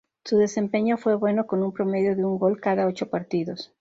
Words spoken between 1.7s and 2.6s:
promedio de un gol